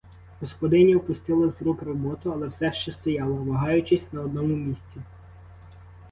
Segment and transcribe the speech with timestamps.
[0.39, 5.01] Господиня впустила з рук роботу, але все ще стояла, вагаючись, на одному місці.